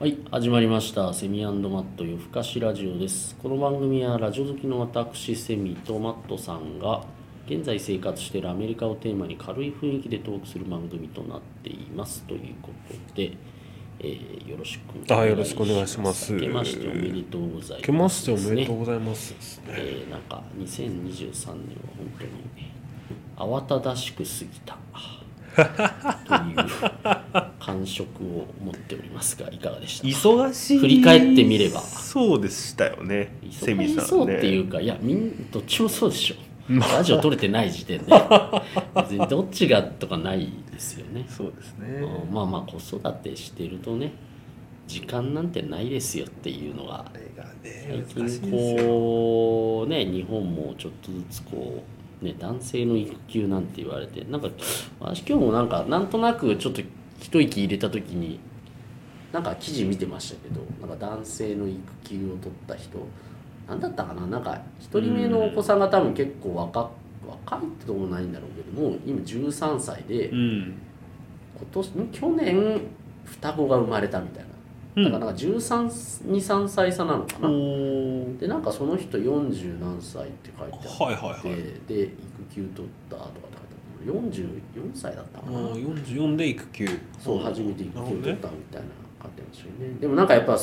[0.00, 1.12] はい始まりました。
[1.12, 3.34] セミマット夜更かしラジオです。
[3.42, 7.02] この番組はラジオ好きの私セミとマットさんが
[7.48, 12.22] 現在生活しているアメリカをテーマに軽い雰囲気でトークする番組となっています。
[12.28, 13.32] ということで、
[13.98, 16.32] えーよろしくあよろしくお願いします。
[16.32, 19.64] 明けましておめでとうございます明けましておめでとうねございますね。
[19.70, 21.34] えーなんか2023年は
[21.96, 22.70] 本当に
[23.36, 24.78] 慌ただしく過ぎた。
[25.58, 27.17] という
[27.68, 30.08] 感触を持っておりますがいかがでしたか？
[30.08, 30.78] 忙しい。
[30.78, 33.36] 振り返ってみればそうでしたよね。
[33.50, 36.36] セミさんそうっていうかいやみんどっちもそうでしょ
[36.72, 38.06] まラジオ撮れてない時点で
[38.96, 41.86] 別にどっちがとかないですよね、そうですね。
[42.28, 44.12] うんまあまあ子育てしてるとね
[44.86, 47.10] 時間なんてないですよっていうのが
[47.64, 48.50] 最近。
[48.50, 51.82] こうね日本もちょっとずつこ
[52.22, 54.48] うね男性の育休なんて言われてなんか
[55.00, 56.80] 私今日もなんかなんとなくちょっと
[57.20, 58.40] 一息入れた時に
[59.32, 62.98] なんか記事見てましたけどなんか男性の育休を取った人
[63.68, 66.90] なんだったかななんか一人目のお子さんが多分結構若
[67.26, 70.74] 若いってとこもないんだろうけども今13歳で今うん。
[71.72, 72.80] 年去年
[73.24, 74.48] 双子が生まれたみたいな
[75.04, 81.88] だからなんか1323歳差なのかおな、ーでなんかその人40何歳って書いてあって、はいはいはい。
[81.88, 82.12] で育
[82.54, 83.28] 休取ったとか
[84.04, 86.88] 44歳だったかな、あー44で育休。
[87.18, 88.88] そう初めて育休取ったみたいな
[89.22, 90.58] 書いてますよねでもなんかやっぱ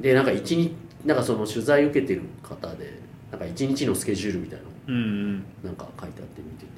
[0.00, 2.98] でなんか一日なんかその取材受けてる方で
[3.30, 5.44] なんか一日のスケジュールみたいなのうんうん。
[5.64, 6.70] なんか書いてあって見てて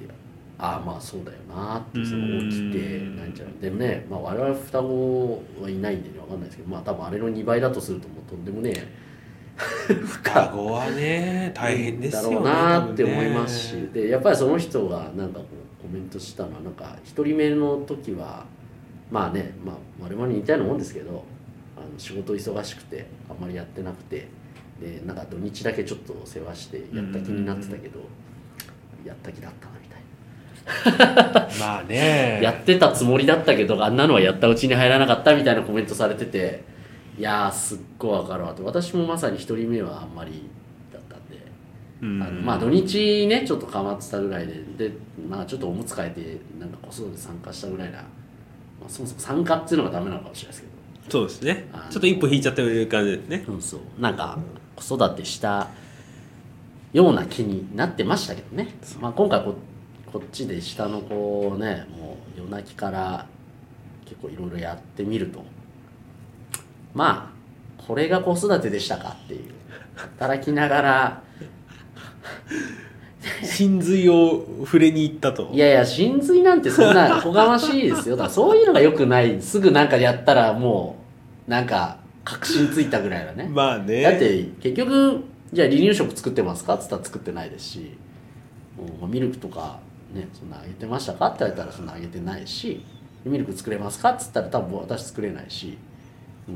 [0.56, 9.05] ああまあそうだよなってそのうん起きてなんちゃうでもね、まあ、我々双子はいないんでね分かんないですけどまあ多分あれの2倍だとするともうとんでもねえ
[9.94, 12.28] 双子はね大変ですよね。
[12.28, 18.46] だろうなって思いますし、ねでやっぱりその人がなんかこうコメントしたのはなんか1人目の時は
[19.10, 21.26] まあね、まあ、我々に似たようなもんですけど
[21.76, 24.28] あの仕事忙しくてあんまりやってなくて
[24.81, 28.00] でなんか土日だけちょっと世話してやった気になってたけど、
[29.04, 31.48] やった気だったなみたいな。
[31.60, 32.41] まあね。
[32.42, 36.64] やってたつもりだったけどあんなのはやったうちに入らなかったみたいなコメントされてて
[37.16, 40.48] いやーすっごいわかるわと私もまさに1人目はあんまり
[42.03, 44.93] あのまあ土日ねちょっとかまってたぐらいでで、
[45.28, 48.05] まあ、ちょっとおむつ替えてなんか子育て参加したぐらいな、ま
[48.87, 50.75] あ、そもそも参加っていうのがダメなのかもしれないですけど。
[51.10, 51.69] そうですね。
[51.91, 53.43] ちょっと一歩引いちゃってる感じですね。
[53.47, 54.38] そうそうなんか
[54.75, 55.69] 子育てした
[56.93, 59.54] ような気になってましたけどね、まあ、今回こ
[60.12, 63.27] こっちで下の子をねもう夜泣きから
[64.04, 65.44] 結構いろいろやってみると。
[66.94, 69.54] まあこれが子育てでしたかっていう。
[69.97, 71.22] 働きながら
[73.42, 75.48] 真髄を触れに行ったと。
[75.52, 78.16] いやいや真髄なんてそんな おこがましいですよ。
[78.16, 79.40] だからそういうのがよくない。
[79.40, 80.96] すぐなんかやったらも
[81.46, 83.48] うなんか確信ついたぐらいだね。
[83.50, 84.02] まあね。
[84.02, 86.74] だって結局じゃあ離乳食作ってますか？
[86.74, 87.90] っつったら作ってないですし。
[89.00, 89.78] もうミルクとか
[90.12, 91.28] ねそんなあげてましたか？
[91.28, 92.82] って言われたらそんなあげてないし。
[93.24, 94.10] ミルク作れますか？
[94.10, 95.78] っつったら多分私作れないし、
[96.46, 96.54] うん、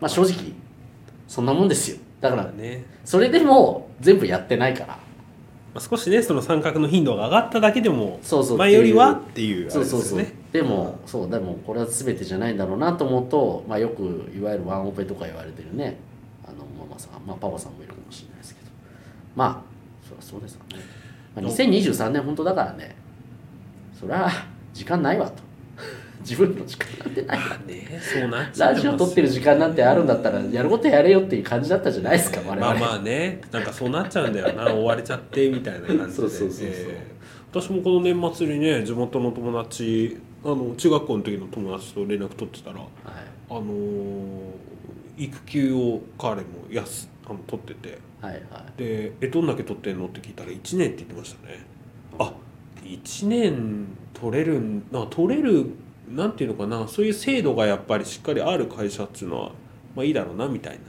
[0.00, 0.32] まあ正直
[1.28, 1.98] そんなもんですよ。
[2.22, 2.84] だからまあね。
[3.04, 4.98] それでも全部やってないから。
[5.72, 8.58] まあ、少しねその三角の頻度が上がっただけでもそうそう。
[8.58, 10.18] 前よりはっていうあれそうそうそう。
[10.18, 15.96] ですよねでもそうでもこれは全てじゃないんだろうなと思うと、まあ、よくいわゆるワンオペとか言われてるね。
[16.44, 18.70] あのママさん、まあ、パパさんもいるかもしれないですけど。
[19.36, 20.82] まあそりゃそうですよね、
[21.36, 22.96] まあ、2023年本当だからね。
[23.98, 24.28] そりゃ
[24.74, 25.42] 時間ないわと
[26.20, 27.38] 自分の時間なんてない。
[27.38, 33.40] わねそうなっちゃいますラジオ撮ってる時間なんてあるんだったらやることやれよっていう感じだったじゃないですか我々、まあまあね。
[33.50, 34.66] なんかそうなっちゃうんだよな。
[34.74, 36.10] 追われちゃってみたいな感じで。
[36.12, 36.68] そうそうそうそう。
[36.68, 37.20] えー
[37.52, 42.88] 私もこの年末にね地元の友達あの中学校の時の友達と連絡取ってたらはい。
[43.50, 47.98] あのー育休を彼もやすあの取ってて。
[48.20, 48.78] はいはい。
[48.78, 51.66] で「えどんだけ取ってんの?」って聞いたら1年って言ってましたね。
[52.20, 52.32] あ
[52.84, 55.66] 1年取れるんな取れる
[56.10, 59.52] なんていうのかなそういう制度がやっぱりしっかりある会社っていうのは
[59.94, 60.80] まあいいだろうなみたいな。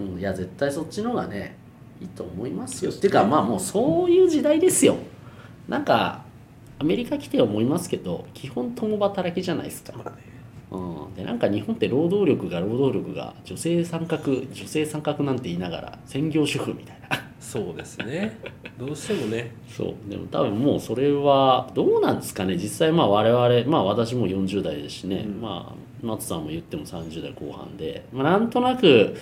[0.00, 1.56] うん、いや絶対そっちの方がね
[2.00, 2.90] いいと思いますよ。
[2.90, 4.96] っていうかまあもうそういう時代ですよ。
[5.68, 6.24] なんか
[6.78, 10.16] アメリカ来て思いますけど基本共働きじゃないですか、まあね。
[10.70, 17.19] うん、でなんか日本って労働力が労働力が女性参画女性参画なんて言いながら専業主婦みたいな
[17.50, 18.38] そうですね。
[18.78, 19.50] どうしてもね。
[19.68, 20.08] そう。
[20.08, 22.54] でも多分もうそれはどうなんですかね。
[22.54, 25.40] 実際まあ我々まあ私も40代ですしね、うん。
[25.40, 29.16] まあ松さんも言っても30代後半で、まあ、なんとなく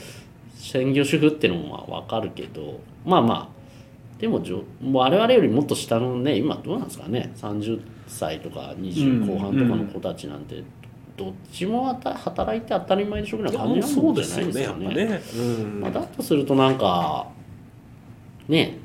[0.56, 2.80] 専業主婦っていうのもまあ分かるけど。
[3.06, 3.48] まあまあ
[4.20, 7.32] でもじょ我々よりもっと下のね今どうなんですかね。
[7.34, 10.62] 30歳とか20後半とかの子たちなんて、
[11.16, 14.94] どっちもあた働いて当たり前でしょぐらいな感じなんじゃないですかね。
[14.94, 15.22] ね。
[15.34, 15.80] うん。
[15.80, 17.37] まあ、だとするとなんか
[18.48, 18.78] ね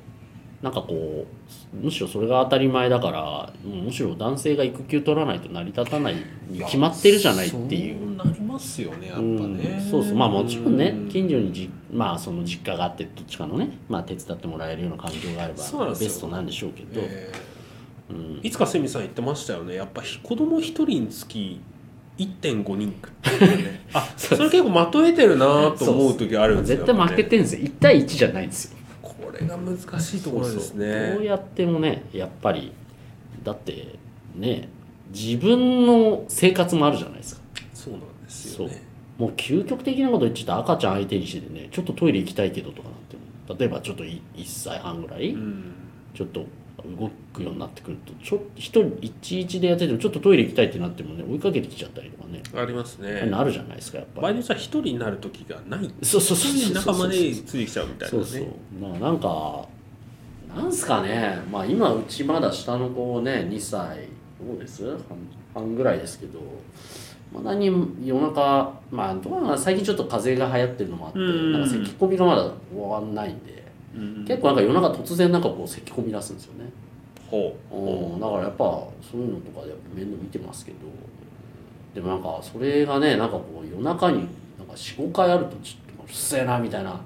[0.64, 1.26] なんかこ
[1.74, 6.16] うむしろそれが当たり前だからむしろ男性が育休取らないと成り立たない
[6.48, 8.00] に決まってるじゃないっていう。
[8.00, 10.16] そうなりますよねやっぱね、うんそうそう。
[10.16, 17.32] まあもちろんねうん近所にじ、まあ、その実家があってどっちかのね、まあ、手伝ってもらえるような環境があればベストなんでしょうけど、え
[18.10, 18.16] うん。
[18.42, 19.76] ーいつかセミさん言ってましたよね。
[19.76, 21.60] やっぱひ子供一人につき
[22.18, 23.30] 1.5人って。
[23.44, 27.64] いうねあそれ結構まとえてるなと思う時あるんですよ、絶対負けてるんですよ。
[27.66, 28.78] 1対1じゃないんですよ
[29.64, 31.14] 難しいところですね。
[31.16, 32.72] どうやってもねやっぱり
[33.44, 33.96] だって
[34.36, 34.70] ね
[35.12, 37.42] 自分の生活もあるじゃないですか。
[37.74, 38.84] そうなんですよね。
[39.18, 45.74] もう究極的なこと言っちゃった赤ちゃん相手にしてねちょっとトイレ行きたいけどとかなっても例えばちょっと1歳半ぐらい、うん。
[46.16, 46.46] ちょっと
[46.86, 52.44] 動くようになってくるとちょ一人一日でやっててもちょっとトイレ行きたいってなってもね追いかけてきちゃったりとかね。
[52.56, 53.26] ありますね。
[53.28, 54.22] なるじゃないですかやっぱり。
[54.22, 55.94] 場合によっては一人になる時がない。
[56.02, 58.24] そうそうそうそう仲間でついてきちゃうみたいなね。
[58.26, 58.48] そうそう。
[58.82, 59.68] まあなんか
[60.56, 61.40] なんすかね。
[61.52, 64.08] まあ今うちまだ下の子ね2歳
[64.46, 64.86] どうです？
[64.86, 65.00] 半
[65.54, 66.40] 半ぐらいですけど。
[67.34, 67.66] まだに
[68.04, 71.54] 夜中まあ最近ちょっと風邪が流行ってるのもあってうん。
[71.54, 73.63] なんか咳込みがまだ終わんないんで
[73.96, 76.70] うん結構なんか夜中突然なんかこう咳込み出すんですよね。
[77.30, 77.76] ほう。
[77.76, 78.20] うん。
[78.20, 80.78] だからやっぱそういうのとかで面倒見てますけど。
[81.94, 87.00] でもなんかそれがねなんかこう夜中になんか45回あるとちょっとうるせえなみたいな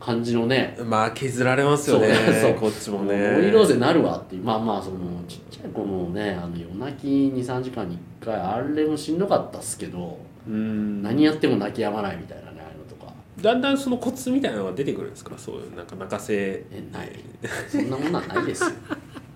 [0.00, 0.76] 感じのね。
[0.84, 2.12] まあ削られますよね。
[2.14, 2.54] そうそう。
[2.54, 3.16] こっちもね。
[3.16, 4.42] ノイローゼになるわっていう。
[4.42, 4.96] まあまあその
[5.28, 10.18] ちっちゃい子のねあの夜泣き23時間に1回あれもしんどかったっすけど、
[10.48, 11.02] うん。
[11.02, 12.51] 何やっても泣き止まないみたいな
[13.40, 15.32] だんだんそのコツみたいなのが出てくるんですか？
[15.38, 16.64] そういうなんか泣かせ。
[16.70, 17.08] えない。
[17.68, 18.70] そんなものはないですよ。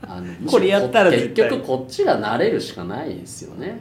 [0.02, 3.78] あの これやったら結局こっちが慣れるしかないですよね。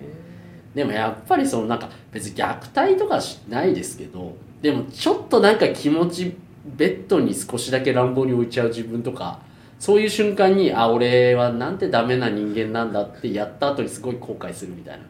[0.73, 6.35] でもやっぱりそのなんか別に虐待とかしないですけどでもちょっとなんか気持ち
[6.65, 9.39] ベッドに少しだけ乱暴に置いちゃう自分とか
[9.79, 15.03] そういう瞬間にあ俺はなんてダメな人間なんだってやった後にすごい後悔するみたいな。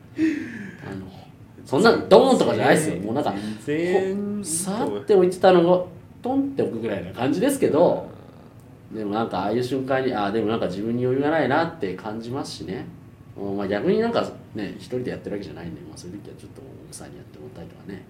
[0.91, 1.05] あ の
[1.65, 5.83] そんなドーンとかじゃないですよもうなんかさーって置いてたのが
[6.21, 8.07] トンって置くぐらいな感じですけど
[8.91, 12.85] でもなんかああいう瞬間にああでもなんか自分に余裕がないなって感じますしね、
[13.35, 14.23] うんまあ、逆になんか
[14.53, 18.05] ね一人でやってるわけじゃないんで、まあ、そういう時はちょっと奥さんにやってもらったりとかね。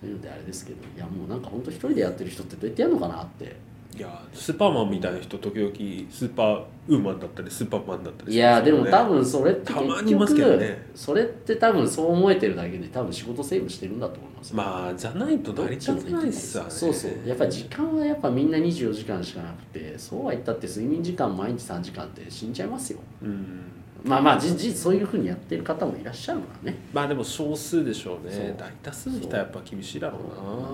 [0.00, 3.54] そういうのであれですけどいやもうなんか本当一人でやってる人ってどうやってやるのかなって
[3.96, 5.72] いやスーパーマンみたいな人時々
[6.10, 14.56] スーパーウーマンだったりスーパーマンだったりいやでも多分分それってたま結にいますけど局ねそれって多分そう思えてるだけで多分仕事セーブしてるんだと思いますよ。
[14.56, 16.70] まあじゃないと成り立たないっすよね。
[16.70, 17.12] そうそう。
[17.26, 23.00] やっぱり時間はやっぱみんな24時間しかなくてそうは言ったって睡眠時間毎日3時間って死んじゃいますよ。
[23.22, 23.72] うん。
[24.02, 26.78] まあまあ事実そういうふうにやってる方もいらっしゃるからね。
[26.92, 28.54] まあでも少数でしょうね。
[28.58, 30.22] 大多数の人はやっぱ厳しいだろう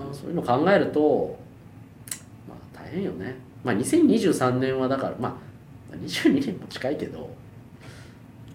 [0.09, 0.13] な。
[0.13, 0.29] そう。
[0.29, 1.46] いうの考えるとまあ
[2.87, 3.35] 大変よね。
[3.63, 5.37] まあ2023年はだからま
[5.91, 7.29] あ22年も近いけど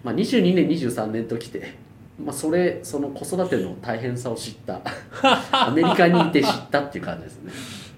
[0.03, 1.75] まあ22年23年ときて
[2.23, 4.81] まあそれその子育ての大変さを知った
[5.51, 7.51] アメリカにいて知ったっていう感じですね。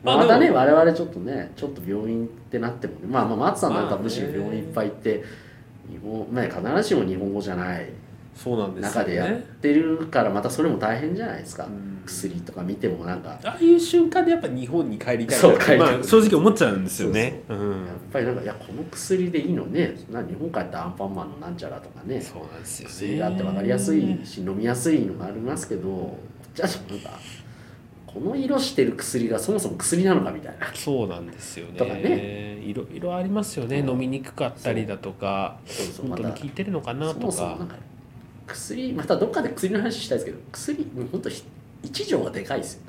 [0.04, 3.00] またね我々ちょっとねちょっと病院ってなってもね。
[3.10, 5.24] まあまあ松さんなんかむしろ病院いっぱい行って
[5.90, 7.90] 日本まあ必ずしも日本語じゃない
[8.36, 12.02] そうなんですよ中でやっねてるからまたそれも大変じゃないですか、うん。
[12.06, 13.40] 薬とか見てもなんか。
[13.44, 15.78] ああいう瞬間でやっぱ日本に帰りたいなそう帰りたい。
[15.80, 17.44] まあ正直思っちゃうんですよね。
[17.50, 17.71] うん。
[17.71, 19.95] やっぱりなんかいやこの薬でいいのね。
[20.12, 22.19] な日本帰ったらアンパンマンのなんちゃらとかね。
[22.19, 22.94] そうなんですよね。
[22.94, 27.12] 薬があって分かりやすいし飲みやすいのがありますけどこっちはちょっとなんか
[28.06, 30.68] この色してる薬がそもそも薬なのかみたいな。
[30.74, 31.78] そうなんですよね。
[31.78, 32.62] とかね。
[32.66, 33.81] いろいろありますよね。
[33.81, 35.57] そう飲みにくかったりだとか。
[35.66, 36.07] そうそう。
[36.07, 37.26] また本当に効いてるのかなそとか。
[37.26, 37.76] もそもなんか
[38.47, 41.30] 薬またどっかで薬の話したいですけど薬もう本当
[41.83, 42.81] 一錠がでかいですよ。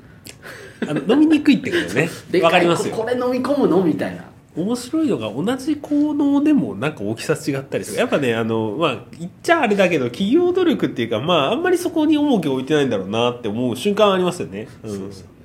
[0.89, 2.09] あの飲みにくいってことね。
[2.29, 2.95] でわかりますよ。
[2.95, 4.25] ここれ飲み込むのみたいな。
[4.55, 7.99] 面白いのが同じ効能でもなんか大きさ違ったりする。
[7.99, 15.36] やっぱねあのまあ言っちゃあれだけど企業努力っていうかまああんまりそこに重きを置いてないんだろうなって思う瞬間はありますよね、うん、そうそう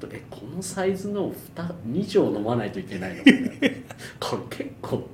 [0.00, 3.22] 当えこのサイズの 2, 2錠飲まないといけないの？
[4.20, 5.08] これ結構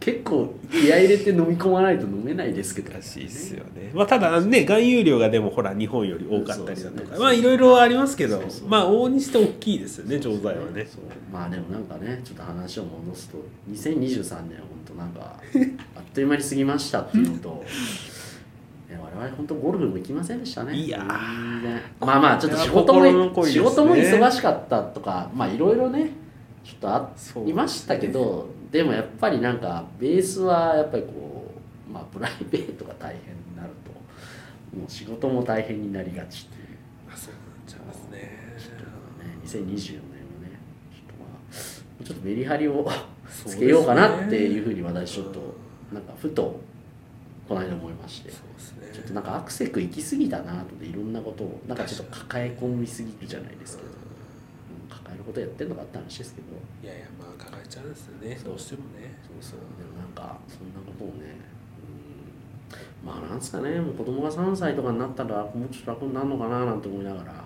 [0.00, 10.86] 結構気合い入れて飲み込まないと飲めないですけど難しいっすよね、まあ、ただね含有量がでもほら日本より多かったりだとか、ねまあいろいろありますけどまあ往々にして大きいですよね錠剤はね。
[11.32, 13.38] まあでもなんかねちょっと話を戻すと
[13.70, 15.40] 2023年は本当なんか
[15.96, 18.13] あっという間に過ぎましたっていうのとね
[19.16, 20.76] 我々本当ゴルフも行きませんでしたね。
[20.76, 21.04] いや
[22.00, 23.10] まあまあちょっと仕事も、ね。
[23.44, 26.10] 仕事も忙しかったとかまあいろいろね
[26.64, 31.52] ちょっとあそういましたけどでもやっぱりなんかベースはやっぱりこ
[31.88, 33.92] うまあプライベートが大変になると
[34.76, 36.78] もう仕事も大変になりがちっていう。
[37.12, 38.44] あそうなっちゃいますね。
[39.18, 40.58] ね、2024年もね、
[40.92, 41.26] ちょっとま
[42.02, 42.86] あ、ちょっとメリハリを
[43.46, 45.54] つけようかなっていうふうに私ちょっと、
[45.92, 46.60] なんかふと、
[47.48, 53.94] この間思いまして、ちそうですねょっとなんかアクセク行き過ぎたなとでいろんなことを、なんかちょっと抱え込みすぎるじゃないですけど、うん
[54.88, 56.46] 抱えることやってんのかって話ですけど、
[56.82, 58.40] いやいやまあ抱えちゃうんですよね。
[58.44, 59.18] どうしてもね。
[59.22, 61.36] そうそう、でもなんか、そんなことをね、
[63.02, 67.44] うん、まあなんですかね、もう子供が3歳とかになったら、もうちょっと楽になるのかななんて思いながら、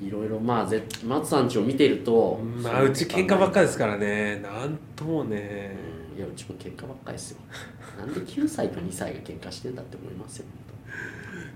[0.00, 4.40] いろいろまあぜ松さんちを見てると、まあうち喧嘩ばっかですからね。
[4.40, 5.76] なんともね。
[5.84, 5.89] うん
[6.20, 7.38] いやうちも喧嘩ばっかりですよ。
[7.98, 10.44] なんで9歳と2歳が喧嘩してんだって思いますよ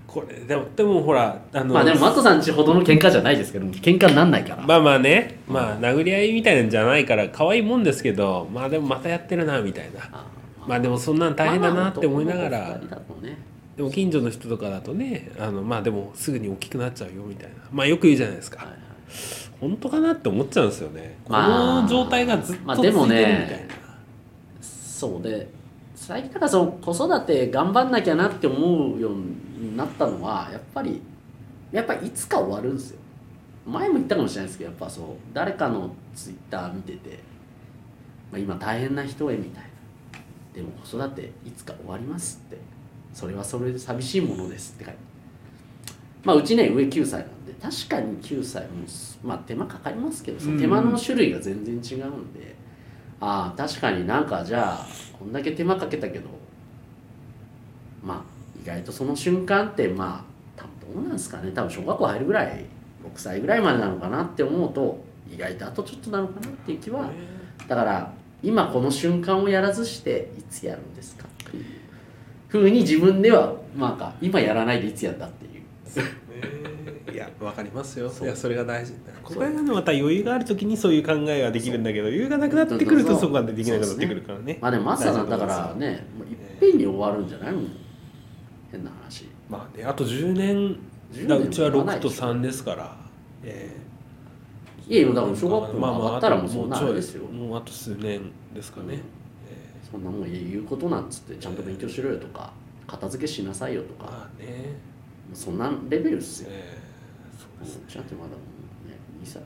[0.07, 5.39] これでもでもほらあのまあでも松さんちほどの喧嘩じゃないですけど喧嘩になんないから、まあまあね。
[5.47, 10.01] まあ殴り合いみたいなんじゃないから可愛いもんですけどまあでもまたやってるなみたいな。
[10.11, 10.25] あ
[10.67, 10.79] まあ。
[10.79, 12.79] でもそんなん大変だなって思いながら、
[13.75, 17.55] でも近所の人とかだとねあのまあでもすぐに大きくなっちゃうよみたいな。
[17.71, 18.79] まあよく言うじゃないですか、はいはい。
[19.59, 23.84] 本当かなって思っちゃうんですよね、まあこの状態がずっまあと続いてるみでもたいな、ね
[24.95, 25.49] そうで
[25.93, 31.01] 最近なんかその子育て頑張んなきゃなって思うようになったのはやっぱり
[31.73, 32.99] やっぱりいつか終わるんですよ。
[33.65, 37.19] 前も言ったかもしれないですけどやっぱそう誰かのツイッター見てて、
[38.31, 39.69] まあ、今大変な人へみたいな。
[40.53, 42.57] でも子育ていつか終わりますって。
[43.13, 44.99] それはそれで寂しいものですって書いて。
[46.23, 48.85] まあうちね上9歳なんで確かに9歳も
[49.23, 52.55] まあ手間かかりますけどその手間の種類が全然違うんで、
[53.25, 56.29] ああ確かになんかじゃあこんだけ手間かけたけど
[58.03, 60.23] まあ意外とその瞬間ってま
[60.57, 61.51] あ多分どうなんですかね。
[61.51, 62.63] 多分小学校入るぐらい6
[63.15, 67.09] 歳ぐらいまでなのかなって思うと意外とあとちょっとなのかなっていう気は
[67.67, 68.13] だから
[68.43, 71.65] 今この瞬間をやらずしていつやるんですかっていう。
[72.47, 75.51] ふうに自分ではまあか今やらないでいつやんだっていう。
[75.53, 76.54] ね
[77.11, 78.11] いやわかりますよ。
[78.21, 78.93] いやそれが大事。
[79.23, 84.57] これがねまた余裕がある時にそういう考えができるんだけど余裕がなくなってくるとそこができなくなってくるからね。
[84.59, 87.51] まあでもマスターさんだからねもういっぺんに終わるんじゃない？
[87.53, 87.67] もん
[88.71, 89.27] 変な話。
[89.49, 90.77] まあねあと10年。
[91.13, 92.25] 10だうちは6ともいかないでしょ。
[92.25, 92.97] 3ですから
[93.43, 93.75] え。
[94.87, 97.25] いやいやえだから小学校まあまあ上がったらもうそんなあですよ。
[97.27, 98.93] もうあと数年ですかね、うん。
[98.93, 99.01] え
[99.91, 102.51] そんなもん言うことなんつってちゃんと勉強しろよとか
[102.87, 104.05] 片付けしなさいよとか。
[104.09, 104.75] えまあね。
[105.33, 106.49] そんなレベルっすよ。
[106.51, 106.84] ええ
[107.87, 108.35] ちゃんとまだね
[109.23, 109.41] 2歳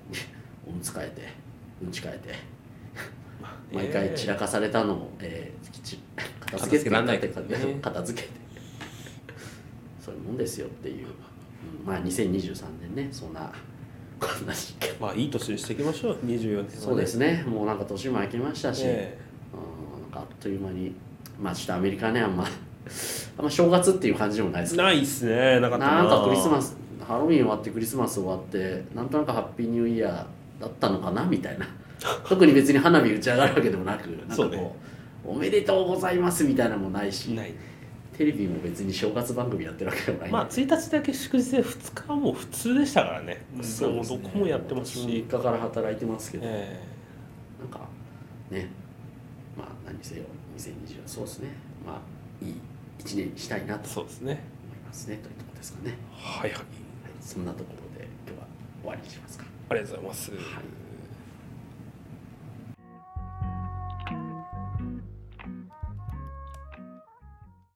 [0.68, 1.22] おむつ替えて
[1.84, 2.34] うんち替えて
[3.72, 5.60] 毎回散らかされたのを、えー
[6.50, 7.80] 片付けて片付けらんないってね。
[7.82, 8.34] 片付けて
[10.04, 13.52] そういうもんですよっていう、うんまあ2023年ねそんな
[14.20, 14.54] こんな
[15.00, 16.18] まあいい年にしていきましょう。
[16.26, 17.44] 24年そうですね。
[17.48, 19.18] もうなんか年も明けましたし、え。
[19.54, 20.94] うんなんかあっという間に
[21.40, 24.84] まあちょっとアメリカねあんまあんま正月っていう感じでもないですけど。
[24.84, 25.60] えないっすね。
[25.60, 26.76] なかったなんかクリスマス
[27.10, 31.68] ハロウィン終わってクリスマス終わってなんとなくハッピーニューイヤーだったのかなみたいな。
[32.30, 34.72] 特に別に花火打ち上がるわけでもなくなんかこうね。
[35.25, 37.54] おめでとうございますみたいなのもないしない。
[38.16, 40.32] テレビも別に正月番組やってるわけでもない。
[40.32, 43.42] まあ1日だけ祝日で2日はもう普通でしたからね。
[43.60, 44.18] そうですね。
[44.18, 45.08] もうどこもやってますし。
[45.08, 46.80] 3日から働いてますけど、え
[47.60, 47.88] なんか
[48.51, 48.70] ね。
[49.58, 50.25] まあ何にせよ
[50.56, 51.50] 2020そうですね。
[51.84, 52.54] まあいい
[53.00, 53.82] 1年にしたいなと。
[53.86, 54.44] えそうですね。
[54.63, 55.16] 思いますね。
[55.24, 56.88] というところですかね、はいはいはい、
[57.30, 58.48] そんなところで今日は
[58.82, 59.46] 終わりにしますか。
[59.70, 60.79] ありがとうございます、はい